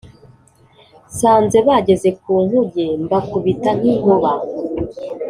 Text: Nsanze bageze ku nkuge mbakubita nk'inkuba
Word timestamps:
Nsanze 1.09 1.57
bageze 1.67 2.09
ku 2.21 2.31
nkuge 2.45 2.85
mbakubita 3.03 3.69
nk'inkuba 3.77 4.31